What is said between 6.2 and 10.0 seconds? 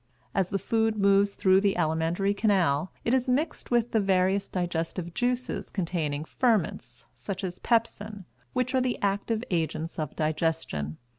ferments, such as pepsin, which are the active agents